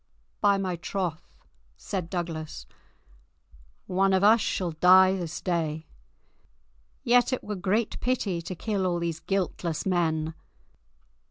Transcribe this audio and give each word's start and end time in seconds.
"By 0.39 0.57
my 0.57 0.77
troth," 0.77 1.45
said 1.77 2.09
Douglas, 2.09 2.65
"one 3.85 4.13
of 4.13 4.23
us 4.23 4.41
shall 4.41 4.71
die 4.71 5.15
this 5.15 5.41
day. 5.41 5.85
Yet 7.03 7.31
it 7.31 7.43
were 7.43 7.55
great 7.55 7.99
pity 7.99 8.41
to 8.41 8.55
kill 8.55 8.87
all 8.87 8.97
these 8.97 9.19
guiltless 9.19 9.85
men. 9.85 10.33